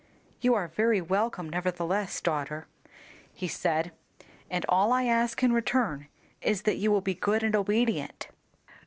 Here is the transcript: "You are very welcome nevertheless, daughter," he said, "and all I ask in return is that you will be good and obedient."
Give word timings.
"You 0.39 0.55
are 0.55 0.67
very 0.67 0.99
welcome 0.99 1.47
nevertheless, 1.47 2.21
daughter," 2.21 2.65
he 3.31 3.47
said, 3.47 3.91
"and 4.49 4.65
all 4.67 4.91
I 4.91 5.03
ask 5.03 5.43
in 5.43 5.53
return 5.53 6.07
is 6.41 6.63
that 6.63 6.77
you 6.77 6.89
will 6.91 7.01
be 7.01 7.13
good 7.13 7.43
and 7.43 7.55
obedient." 7.55 8.29